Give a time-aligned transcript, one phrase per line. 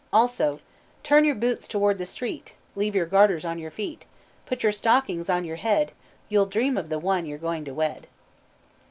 [0.11, 0.59] Also
[1.03, 4.05] "Turn your boots toward the street, Leave your garters on your feet,
[4.47, 5.91] Put your stockings on your head,
[6.27, 8.07] You'll dream of the one you're going to wed."